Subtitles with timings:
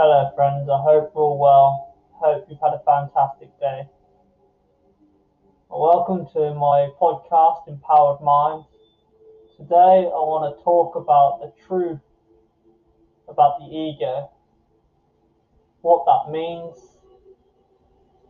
[0.00, 0.70] Hello, friends.
[0.70, 1.96] I hope you're all well.
[2.12, 3.82] Hope you've had a fantastic day.
[5.68, 8.68] Welcome to my podcast, Empowered Minds.
[9.56, 11.98] Today, I want to talk about the truth
[13.26, 14.30] about the ego,
[15.80, 16.78] what that means,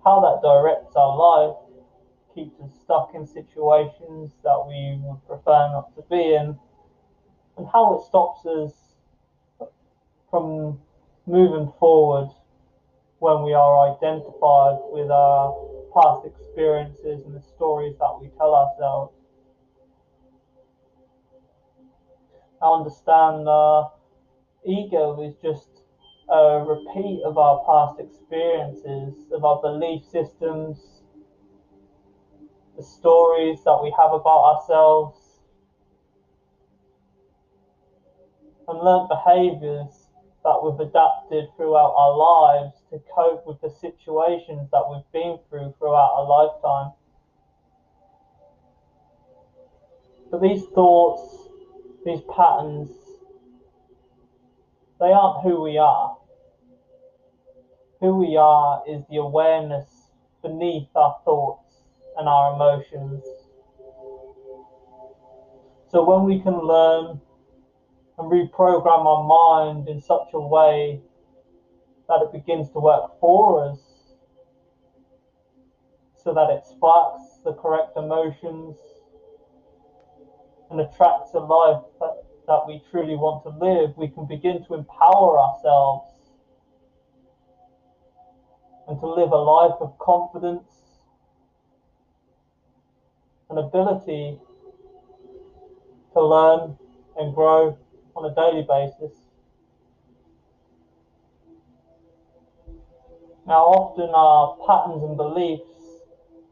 [0.03, 1.57] how that directs our life,
[2.35, 6.59] keeps us stuck in situations that we would prefer not to be in,
[7.59, 8.73] and how it stops us
[10.31, 10.81] from
[11.29, 12.31] moving forward
[13.19, 15.55] when we are identified with our
[15.95, 19.13] past experiences and the stories that we tell ourselves.
[22.63, 23.89] I understand uh,
[24.65, 25.69] ego is just
[26.31, 31.03] a repeat of our past experiences, of our belief systems,
[32.77, 35.19] the stories that we have about ourselves,
[38.69, 39.98] and learned behaviors
[40.49, 45.75] that we've adapted throughout our lives to cope with the situations that we've been through
[45.79, 46.93] throughout our lifetime.
[50.31, 51.49] But these thoughts,
[52.05, 52.89] these patterns,
[54.99, 56.17] they aren't who we are.
[58.01, 59.87] Who we are is the awareness
[60.43, 61.75] beneath our thoughts
[62.17, 63.23] and our emotions.
[65.91, 67.21] So when we can learn
[68.19, 71.01] and reprogram our mind in such a way
[72.09, 73.79] that it begins to work for us
[76.17, 78.77] so that it sparks the correct emotions
[80.71, 84.75] and attracts a life that, that we truly want to live, we can begin to
[84.75, 86.13] empower ourselves
[88.89, 90.73] and to live a life of confidence
[93.49, 94.39] and ability
[96.13, 96.77] to learn
[97.19, 97.77] and grow
[98.19, 99.17] on a daily basis.
[103.47, 105.63] Now, often our patterns and beliefs,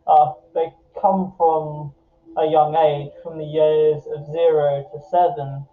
[0.06, 1.92] uh, they come from
[2.38, 5.66] a young age, from the years of zero to seven.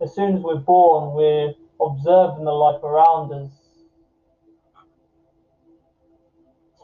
[0.00, 3.52] As soon as we're born, we're observing the life around us,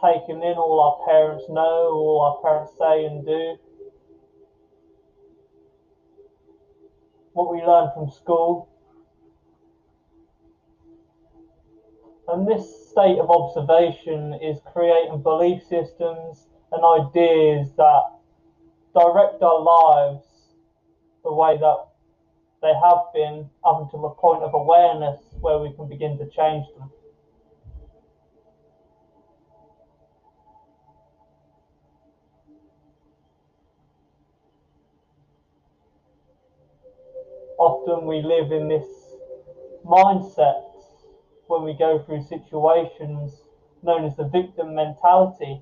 [0.02, 3.56] taking in all our parents know, all our parents say and do.
[7.36, 8.70] What we learn from school,
[12.28, 18.02] And this state of observation is creating belief systems and ideas that
[18.94, 20.24] direct our lives
[21.24, 21.76] the way that
[22.62, 26.66] they have been up until the point of awareness where we can begin to change
[26.78, 26.90] them.
[37.58, 38.86] Often we live in this
[39.84, 40.62] mindset
[41.46, 43.40] when we go through situations
[43.82, 45.60] known as the victim mentality,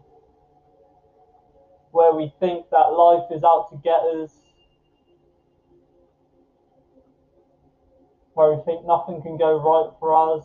[1.93, 4.33] where we think that life is out to get us,
[8.33, 10.45] where we think nothing can go right for us.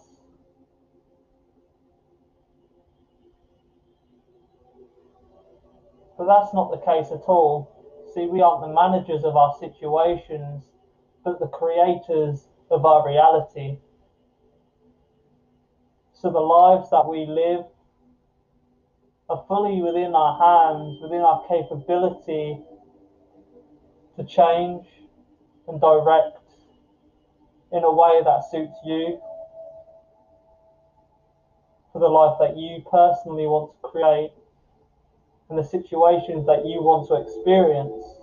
[6.18, 7.72] But that's not the case at all.
[8.14, 10.69] See, we aren't the managers of our situations,
[11.24, 13.78] but the creators of our reality.
[16.14, 17.66] So the lives that we live
[19.30, 22.60] are fully within our hands, within our capability
[24.18, 24.86] to change
[25.68, 26.40] and direct
[27.72, 29.20] in a way that suits you
[31.94, 34.32] for the life that you personally want to create
[35.50, 38.19] and the situations that you want to experience.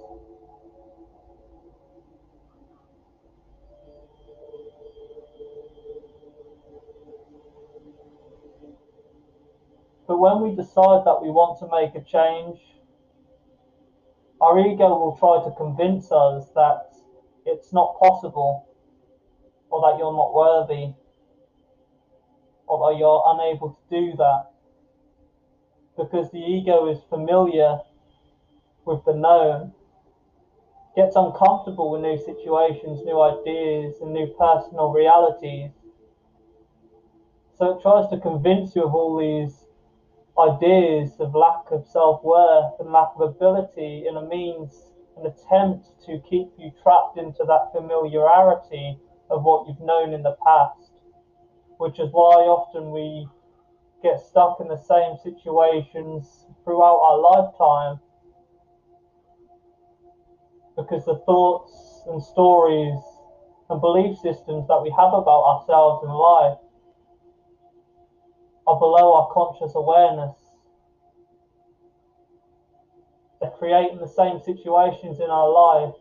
[10.16, 12.58] But when we decide that we want to make a change,
[14.40, 16.96] our ego will try to convince us that
[17.44, 18.66] it's not possible
[19.68, 20.94] or that you're not worthy
[22.66, 24.52] or that you're unable to do that
[25.98, 27.76] because the ego is familiar
[28.86, 29.74] with the known,
[30.96, 35.72] gets uncomfortable with new situations, new ideas, and new personal realities.
[37.58, 39.65] So it tries to convince you of all these
[40.38, 45.88] ideas of lack of self worth and lack of ability in a means, an attempt
[46.04, 48.98] to keep you trapped into that familiarity
[49.30, 50.92] of what you've known in the past,
[51.78, 53.26] which is why often we
[54.02, 57.98] get stuck in the same situations throughout our lifetime.
[60.76, 63.00] Because the thoughts and stories
[63.70, 66.58] and belief systems that we have about ourselves and life
[68.66, 70.36] are below our conscious awareness.
[73.40, 75.94] They're creating the same situations in our life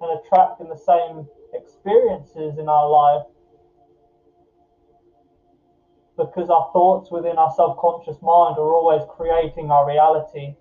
[0.00, 3.26] and attracting the same experiences in our life
[6.16, 10.54] because our thoughts within our subconscious mind are always creating our reality.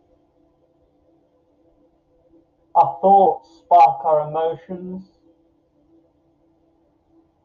[2.75, 5.03] Our thoughts spark our emotions,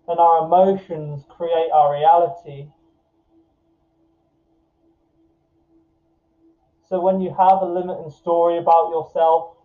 [0.07, 2.69] and our emotions create our reality.
[6.89, 9.57] So when you have a limiting story about yourself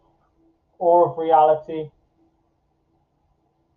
[0.78, 1.90] or of reality,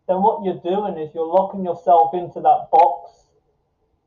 [0.09, 3.13] then what you're doing is you're locking yourself into that box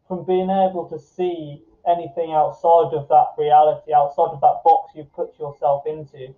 [0.10, 5.14] from being able to see anything outside of that reality, outside of that box you've
[5.14, 6.36] put yourself into.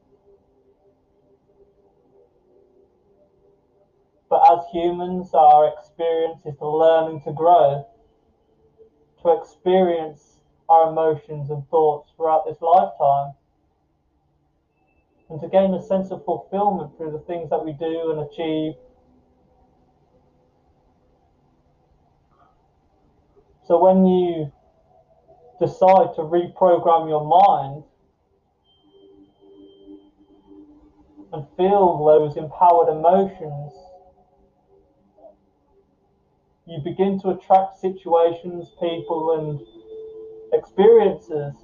[4.29, 7.87] But as humans, our experience is to learn and to grow,
[9.23, 10.30] to experience
[10.71, 13.33] our emotions and thoughts throughout this lifetime,
[15.29, 18.73] and to gain a sense of fulfillment through the things that we do and achieve.
[23.67, 24.51] So when you
[25.59, 27.83] decide to reprogram your mind
[31.33, 33.71] and feel those empowered emotions
[36.71, 39.59] you begin to attract situations, people, and
[40.53, 41.55] experiences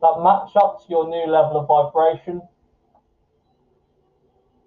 [0.00, 2.40] that match up to your new level of vibration,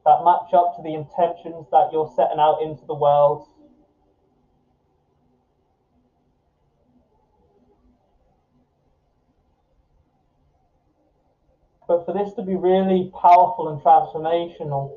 [0.06, 3.48] that match up to the intentions that you're setting out into the world.
[11.88, 14.96] But for this to be really powerful and transformational,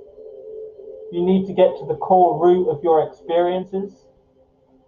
[1.11, 4.07] you need to get to the core root of your experiences,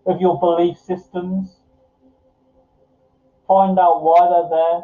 [0.06, 1.56] of your belief systems.
[3.48, 4.82] Find out why they're there,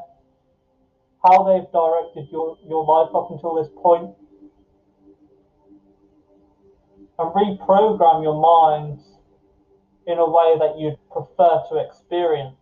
[1.25, 4.15] how they've directed your, your life up until this point,
[7.19, 9.01] and reprogram your mind
[10.07, 12.57] in a way that you'd prefer to experience.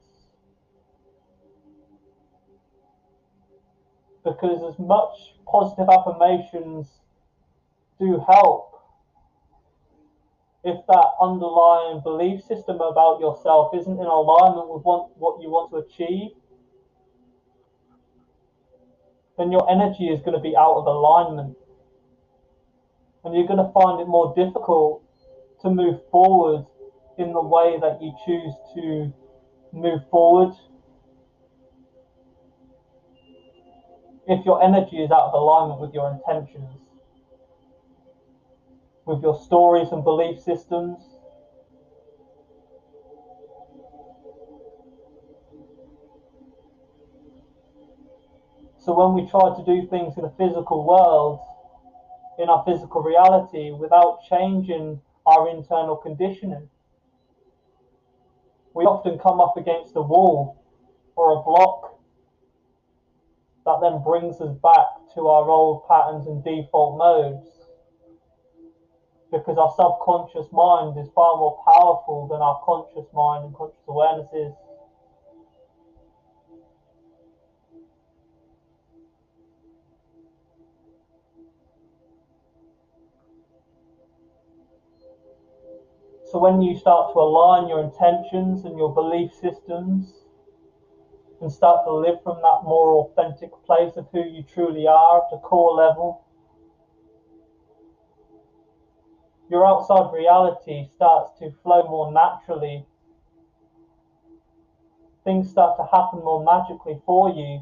[4.24, 6.86] Because as much positive affirmations
[7.98, 8.69] do help,
[10.62, 15.70] if that underlying belief system about yourself isn't in alignment with what, what you want
[15.72, 16.30] to achieve,
[19.38, 21.56] then your energy is going to be out of alignment.
[23.24, 25.02] And you're going to find it more difficult
[25.62, 26.66] to move forward
[27.16, 29.12] in the way that you choose to
[29.72, 30.54] move forward.
[34.26, 36.76] If your energy is out of alignment with your intentions,
[39.06, 40.98] with your stories and belief systems,
[48.80, 51.40] So when we try to do things in the physical world,
[52.38, 56.66] in our physical reality, without changing our internal conditioning,
[58.72, 60.64] we often come up against a wall
[61.14, 62.00] or a block
[63.66, 67.59] that then brings us back to our old patterns and default modes.
[69.30, 74.28] Because our subconscious mind is far more powerful than our conscious mind and conscious awareness
[74.32, 74.52] is.
[86.30, 90.12] So when you start to align your intentions and your belief systems
[91.40, 95.30] and start to live from that more authentic place of who you truly are at
[95.32, 96.24] the core level,
[99.50, 102.86] your outside reality starts to flow more naturally.
[105.24, 107.60] Things start to happen more magically for you.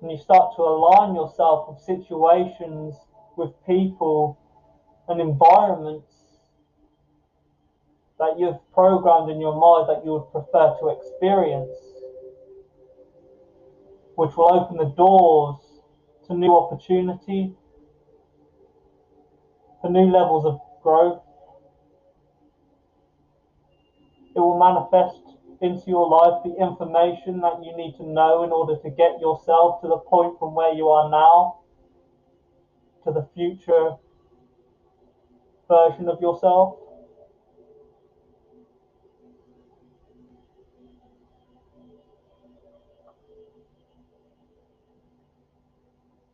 [0.00, 2.94] And you start to align yourself with situations,
[3.36, 4.38] with people,
[5.08, 6.14] and environments
[8.18, 11.76] that you've programmed in your mind that you would prefer to experience,
[14.14, 15.56] which will open the doors
[16.26, 17.54] to new opportunity,
[19.82, 21.22] to new levels of growth.
[24.34, 28.76] It will manifest into your life the information that you need to know in order
[28.82, 31.60] to get yourself to the point from where you are now
[33.04, 33.96] to the future
[35.68, 36.76] version of yourself.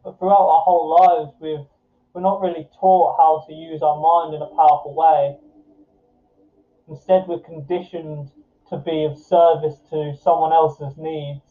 [0.05, 1.67] But throughout our whole lives, we've
[2.17, 5.37] we're not really taught how to use our mind in a powerful way.
[6.89, 8.31] Instead, we're conditioned
[8.71, 11.45] to be of service to someone else's needs.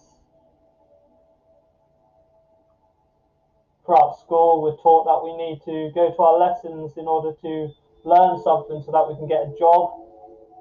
[3.86, 7.70] Throughout school, we're taught that we need to go to our lessons in order to
[8.04, 10.02] learn something so that we can get a job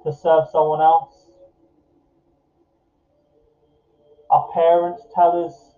[0.05, 1.31] to serve someone else.
[4.29, 5.74] Our parents tell us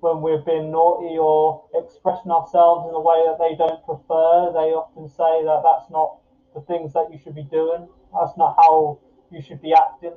[0.00, 4.72] when we're being naughty or expressing ourselves in a way that they don't prefer, they
[4.74, 6.18] often say that that's not
[6.54, 7.88] the things that you should be doing.
[8.14, 10.14] That's not how you should be acting.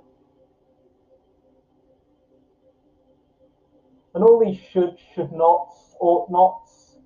[4.16, 6.98] And all these should, should nots, ought nots,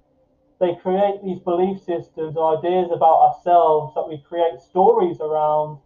[0.59, 5.79] they create these belief systems ideas about ourselves that we create stories around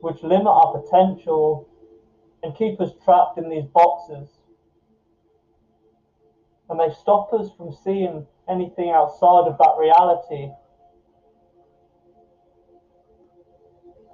[0.00, 1.68] which limit our potential
[2.42, 4.35] and keep us trapped in these boxes.
[6.68, 10.50] And they stop us from seeing anything outside of that reality.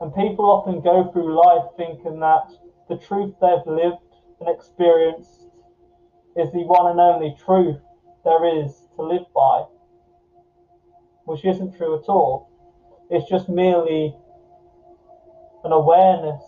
[0.01, 2.51] And people often go through life thinking that
[2.89, 4.03] the truth they've lived
[4.41, 5.49] and experienced
[6.37, 7.79] is the one and only truth
[8.25, 9.65] there is to live by,
[11.25, 12.51] which isn't true at all.
[13.11, 14.15] It's just merely
[15.65, 16.43] an awareness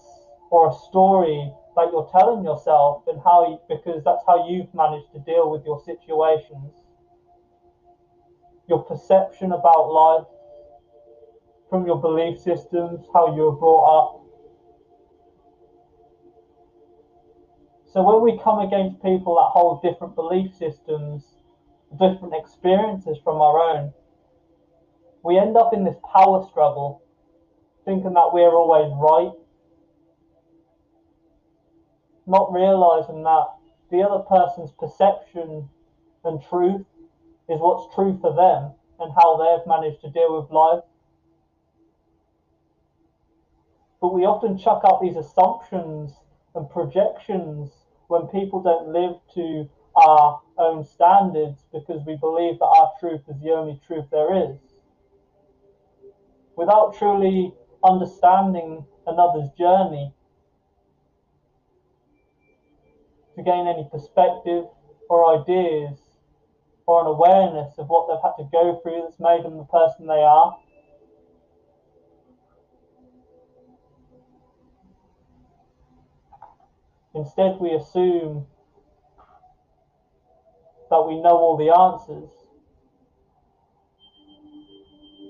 [0.50, 5.12] or a story that you're telling yourself and how you, because that's how you've managed
[5.12, 6.72] to deal with your situations.
[8.68, 10.26] Your perception about life
[11.68, 14.20] from your belief systems how you were brought up.
[17.92, 21.34] So when we come against people that hold different belief systems
[21.98, 23.92] different experiences from our own
[25.22, 27.02] we end up in this power struggle
[27.84, 29.43] thinking that we're always right
[32.26, 33.46] not realizing that
[33.90, 35.68] the other person's perception
[36.24, 36.84] and truth
[37.48, 40.84] is what's true for them and how they've managed to deal with life.
[44.00, 46.12] But we often chuck out these assumptions
[46.54, 47.70] and projections
[48.08, 53.40] when people don't live to our own standards because we believe that our truth is
[53.40, 54.58] the only truth there is.
[56.56, 57.52] Without truly
[57.84, 60.12] understanding another's journey,
[63.36, 64.64] to gain any perspective
[65.08, 65.98] or ideas
[66.86, 70.06] or an awareness of what they've had to go through that's made them the person
[70.06, 70.56] they are.
[77.14, 78.44] Instead, we assume
[80.90, 82.30] that we know all the answers.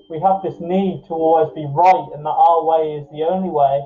[0.09, 3.49] We have this need to always be right and that our way is the only
[3.49, 3.85] way.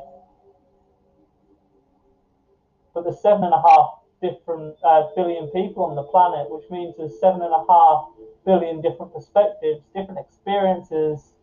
[2.93, 6.95] But the seven and a half different uh, billion people on the planet, which means
[6.97, 8.07] there's seven and a half
[8.45, 11.33] billion different perspectives, different experiences,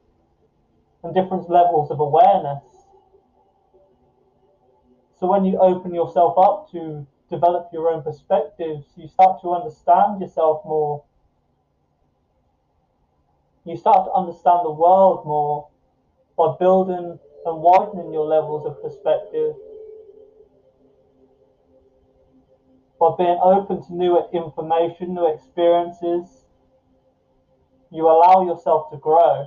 [1.03, 2.63] and different levels of awareness.
[5.19, 10.21] So when you open yourself up to develop your own perspectives, you start to understand
[10.21, 11.03] yourself more.
[13.65, 15.69] You start to understand the world more
[16.37, 19.55] by building and widening your levels of perspective
[22.99, 26.45] by being open to new information, new experiences,
[27.91, 29.47] you allow yourself to grow.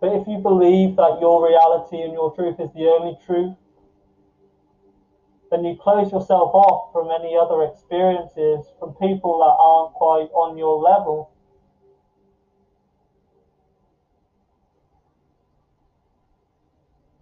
[0.00, 3.56] But if you believe that your reality and your truth is the only truth,
[5.50, 10.58] then you close yourself off from any other experiences, from people that aren't quite on
[10.58, 11.30] your level.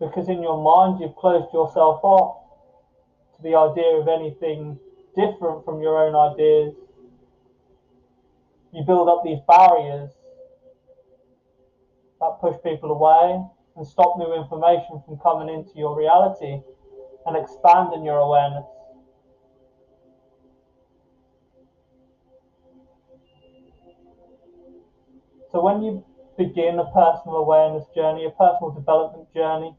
[0.01, 2.42] Because in your mind, you've closed yourself off
[3.43, 4.79] the idea of anything
[5.15, 6.75] different from your own ideas.
[8.73, 10.11] You build up these barriers
[12.21, 13.45] that push people away
[13.77, 16.61] and stop new information from coming into your reality
[17.27, 18.65] and expanding your awareness.
[25.51, 26.05] So when you
[26.39, 29.77] begin a personal awareness journey, a personal development journey,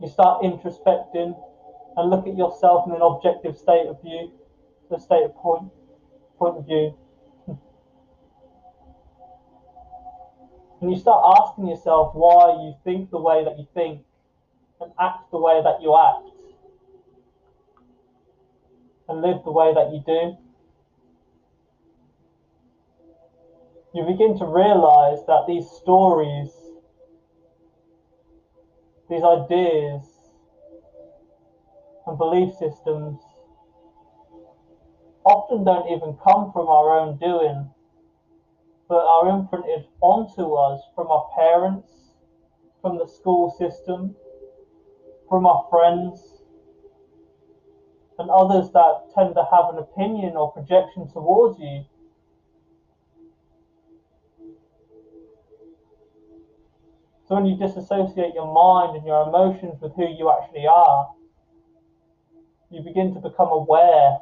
[0.00, 1.36] you start introspecting
[1.96, 4.32] and look at yourself in an objective state of view,
[4.90, 5.70] the state of point,
[6.38, 6.96] point of view.
[10.80, 14.02] And you start asking yourself why you think the way that you think
[14.80, 16.30] and act the way that you act
[19.08, 20.36] and live the way that you do.
[23.94, 26.50] You begin to realize that these stories,
[29.08, 30.02] these ideas,
[32.06, 33.20] and belief systems
[35.24, 37.68] often don't even come from our own doing,
[38.88, 42.14] but are imprinted onto us from our parents,
[42.80, 44.16] from the school system,
[45.28, 46.42] from our friends,
[48.18, 51.84] and others that tend to have an opinion or projection towards you.
[57.28, 61.12] So when you disassociate your mind and your emotions with who you actually are,
[62.70, 64.16] you begin to become aware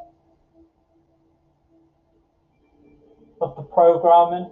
[3.40, 4.50] of the programming.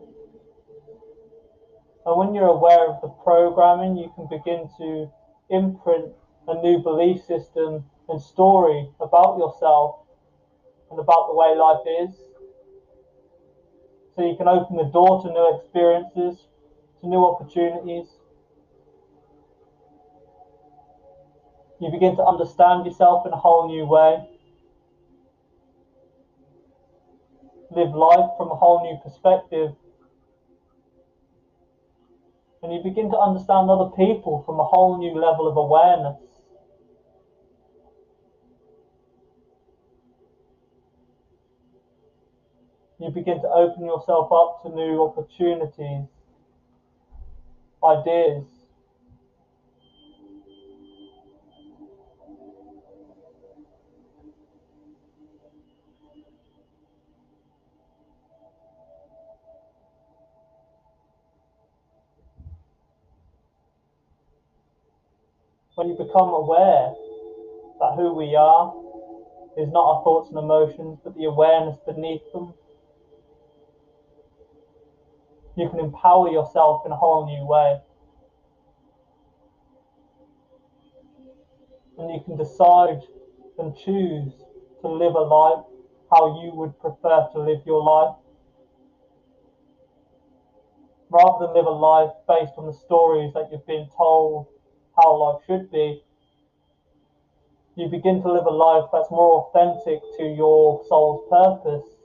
[2.07, 5.11] And when you're aware of the programming, you can begin to
[5.51, 6.13] imprint
[6.47, 9.97] a new belief system and story about yourself
[10.93, 12.15] and about the way life is.
[14.15, 16.47] So you can open the door to new experiences,
[17.01, 18.07] to new opportunities.
[21.85, 24.26] You begin to understand yourself in a whole new way.
[27.76, 29.75] Live life from a whole new perspective.
[32.62, 36.17] And you begin to understand other people from a whole new level of awareness.
[42.99, 46.07] You begin to open yourself up to new opportunities,
[47.85, 48.54] ideas,
[66.14, 66.92] become aware
[67.80, 68.73] that who we are
[69.59, 72.54] is not our thoughts and emotions, but the awareness beneath them,
[75.56, 77.80] you can empower yourself in a whole new way.
[81.99, 83.00] And you can decide
[83.59, 84.33] and choose
[84.83, 85.64] to live a life
[86.11, 88.16] how you would prefer to live your life.
[91.11, 94.48] Rather than live a life based on the stories that you've been told
[94.96, 96.02] how life should be,
[97.76, 101.96] you begin to live a life that's more authentic to your soul's purpose,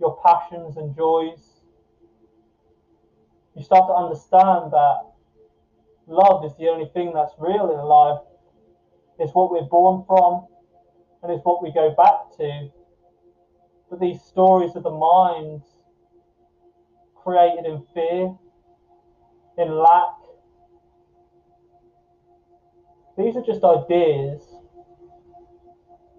[0.00, 1.60] your passions and joys.
[3.54, 5.12] You start to understand that
[6.08, 8.22] love is the only thing that's real in life.
[9.20, 10.46] It's what we're born from
[11.22, 12.68] and it's what we go back to.
[13.88, 15.62] But these stories of the mind
[17.22, 18.34] created in fear,
[19.58, 20.21] in lack,
[23.16, 24.42] these are just ideas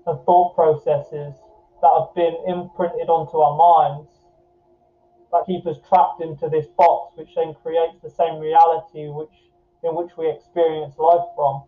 [0.05, 1.33] and thought processes
[1.81, 4.09] that have been imprinted onto our minds
[5.31, 9.33] that keep us trapped into this box which then creates the same reality which
[9.83, 11.63] in which we experience life from.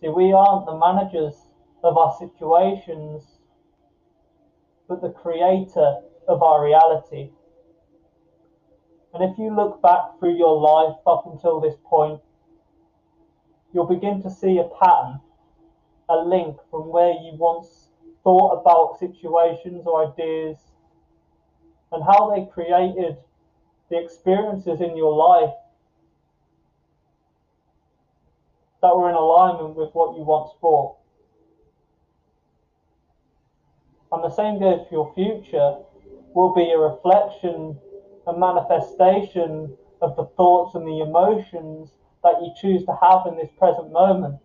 [0.00, 1.34] See, we aren't the managers
[1.82, 3.33] of our situations,
[4.88, 7.30] but the creator of our reality.
[9.12, 12.20] And if you look back through your life up until this point,
[13.72, 15.20] you'll begin to see a pattern,
[16.08, 17.90] a link from where you once
[18.22, 20.56] thought about situations or ideas
[21.92, 23.16] and how they created
[23.90, 25.54] the experiences in your life
[28.82, 30.96] that were in alignment with what you once thought.
[34.12, 35.76] And the same goes for your future,
[36.34, 37.78] will be a reflection
[38.26, 41.90] a manifestation of the thoughts and the emotions
[42.22, 44.36] that you choose to have in this present moment.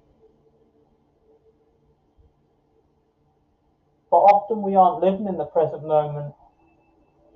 [4.12, 6.34] But often we aren't living in the present moment.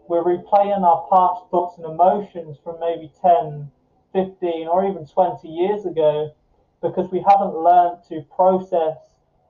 [0.07, 3.71] We're replaying our past thoughts and emotions from maybe 10,
[4.11, 6.33] 15, or even 20 years ago
[6.81, 8.97] because we haven't learned to process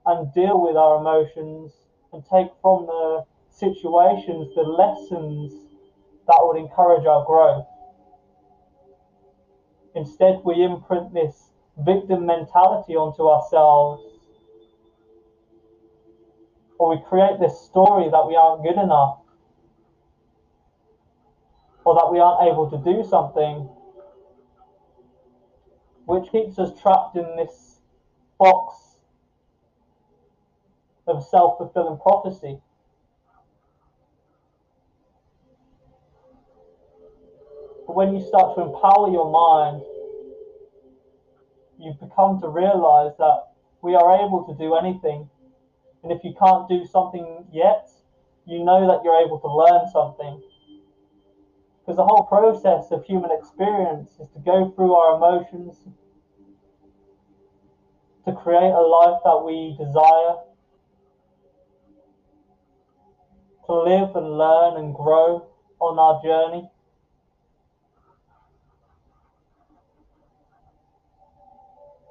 [0.05, 1.71] and deal with our emotions
[2.13, 5.52] and take from the situations the lessons
[6.28, 7.65] that would encourage our growth.
[9.95, 11.49] Instead, we imprint this
[11.80, 14.04] victim mentality onto ourselves,
[16.78, 19.19] or we create this story that we aren't good enough,
[21.86, 23.67] or that we aren't able to do something,
[26.06, 27.80] which keeps us trapped in this
[28.39, 28.82] box
[31.07, 32.57] of self fulfilling prophecy.
[37.85, 39.83] But when you start to empower your mind,
[41.79, 45.29] you've become to realize that we are able to do anything.
[46.03, 47.89] And if you can't do something yet,
[48.45, 50.41] you know that you're able to learn something.
[51.79, 55.77] Because the whole process of human experience is to go through our emotions,
[58.25, 60.35] to create a life that we desire,
[63.73, 65.47] to live and learn and grow
[65.79, 66.69] on our journey.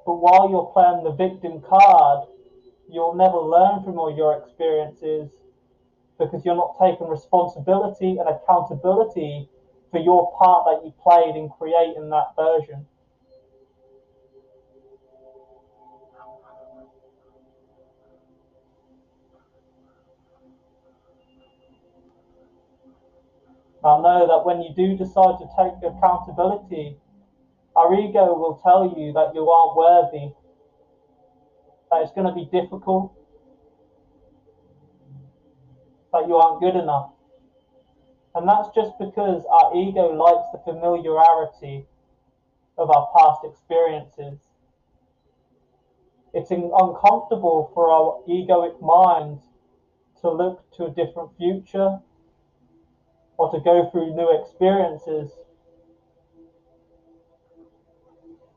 [0.05, 2.27] But while you're playing the victim card,
[2.89, 5.31] you'll never learn from all your experiences
[6.19, 9.47] because you're not taking responsibility and accountability
[9.89, 12.85] for your part that you played in creating that version.
[23.85, 26.97] I know that when you do decide to take accountability,
[27.75, 30.33] our ego will tell you that you aren't worthy,
[31.91, 33.13] that it's going to be difficult,
[36.13, 37.11] that you aren't good enough.
[38.35, 41.85] And that's just because our ego likes the familiarity
[42.77, 44.39] of our past experiences.
[46.33, 49.39] It's uncomfortable for our egoic mind
[50.21, 51.99] to look to a different future
[53.43, 55.29] or to go through new experiences.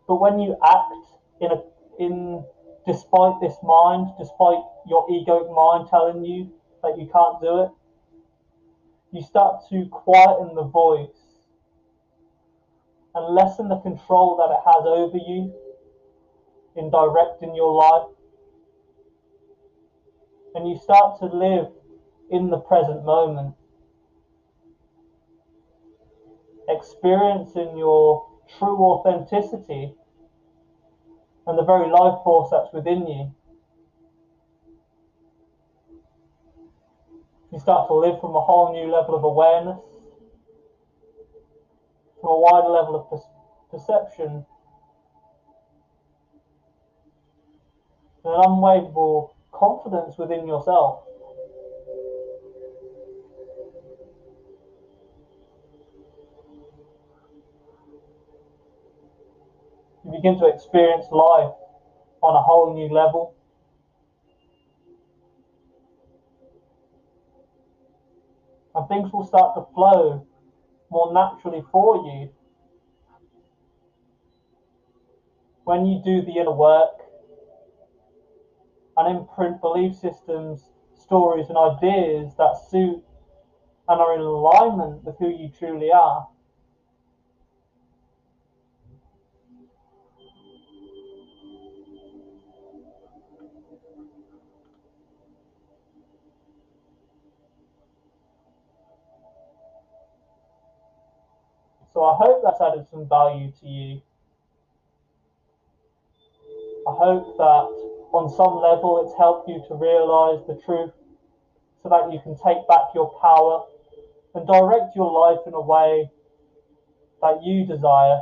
[0.07, 0.95] But when you act
[1.41, 1.61] in a
[1.99, 2.45] in
[2.87, 6.53] despite this mind, despite your egoic mind telling you
[6.85, 7.71] that you can't do it,
[9.11, 11.19] you start to quieten the voice
[13.17, 15.53] and lessen the control that it has over you
[16.77, 18.15] in directing your life.
[20.55, 21.73] And you start to live
[22.31, 23.56] in the present moment,
[26.69, 29.95] experiencing your true authenticity
[31.47, 33.33] and the very life force that's within you.
[37.53, 39.81] You start to live from a whole new level of awareness,
[42.21, 44.45] from a wider level of per- perception,
[48.25, 51.05] and an unwavering confidence within yourself.
[60.17, 61.53] Begin to experience life
[62.23, 63.35] on a whole new level.
[68.75, 70.27] And things will start to flow
[70.91, 72.31] more naturally for you
[75.65, 77.01] when you do the inner work
[78.97, 80.63] and imprint belief systems,
[80.95, 83.03] stories, and ideas that suit
[83.89, 86.29] and are in alignment with who you truly are.
[101.97, 104.03] So I hope that's added some value to you.
[106.87, 107.73] I hope that
[108.13, 110.93] on some level it's helped you to realize the truth
[111.83, 113.65] so that you can take back your power
[114.35, 116.11] and direct your life in a way
[117.23, 118.21] that you desire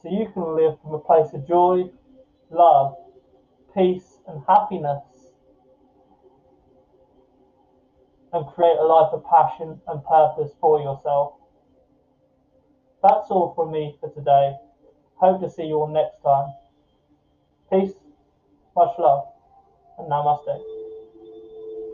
[0.00, 1.84] so you can live from a place of joy,
[2.48, 2.96] love,
[3.76, 5.04] peace, and happiness
[8.32, 11.34] and create a life of passion and purpose for yourself.
[13.06, 14.56] That's all from me for today.
[15.14, 16.52] Hope to see you all next time.
[17.70, 17.94] Peace,
[18.74, 19.28] much love,
[19.96, 20.75] and namaste.